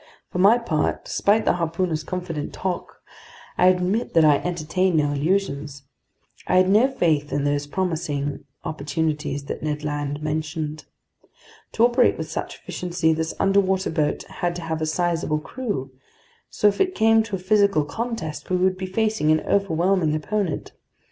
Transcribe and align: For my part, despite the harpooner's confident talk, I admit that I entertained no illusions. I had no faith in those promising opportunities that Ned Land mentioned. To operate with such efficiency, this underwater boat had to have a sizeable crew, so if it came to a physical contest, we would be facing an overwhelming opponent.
For 0.31 0.39
my 0.39 0.57
part, 0.57 1.05
despite 1.05 1.45
the 1.45 1.53
harpooner's 1.57 2.03
confident 2.03 2.53
talk, 2.53 3.03
I 3.55 3.67
admit 3.67 4.15
that 4.15 4.25
I 4.25 4.37
entertained 4.37 4.97
no 4.97 5.11
illusions. 5.13 5.83
I 6.47 6.55
had 6.57 6.69
no 6.69 6.87
faith 6.87 7.31
in 7.31 7.43
those 7.43 7.67
promising 7.67 8.43
opportunities 8.65 9.45
that 9.45 9.61
Ned 9.61 9.83
Land 9.83 10.23
mentioned. 10.23 10.85
To 11.73 11.85
operate 11.85 12.17
with 12.17 12.31
such 12.31 12.55
efficiency, 12.55 13.13
this 13.13 13.35
underwater 13.39 13.91
boat 13.91 14.23
had 14.23 14.55
to 14.55 14.63
have 14.63 14.81
a 14.81 14.87
sizeable 14.87 15.37
crew, 15.39 15.91
so 16.49 16.67
if 16.67 16.81
it 16.81 16.95
came 16.95 17.21
to 17.21 17.35
a 17.35 17.37
physical 17.37 17.85
contest, 17.85 18.49
we 18.49 18.57
would 18.57 18.77
be 18.79 18.87
facing 18.87 19.31
an 19.31 19.41
overwhelming 19.41 20.15
opponent. 20.15 20.71